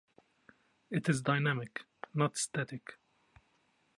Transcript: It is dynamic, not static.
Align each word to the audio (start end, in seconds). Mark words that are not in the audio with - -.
It 0.89 1.07
is 1.09 1.21
dynamic, 1.21 1.83
not 2.15 2.35
static. 2.35 2.97